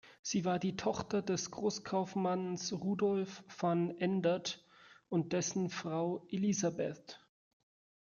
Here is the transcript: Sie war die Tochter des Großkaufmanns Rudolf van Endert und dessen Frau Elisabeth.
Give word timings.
Sie 0.23 0.45
war 0.45 0.57
die 0.57 0.75
Tochter 0.77 1.21
des 1.21 1.51
Großkaufmanns 1.51 2.73
Rudolf 2.73 3.43
van 3.59 3.91
Endert 3.99 4.65
und 5.09 5.31
dessen 5.31 5.69
Frau 5.69 6.25
Elisabeth. 6.31 7.19